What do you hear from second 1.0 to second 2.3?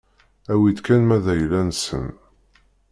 ma d ayla-nsen.